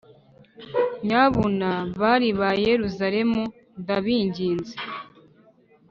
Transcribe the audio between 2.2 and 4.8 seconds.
ba Yeruzalemu, ndabinginze,